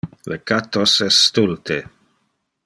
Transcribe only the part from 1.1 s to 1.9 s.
stulte.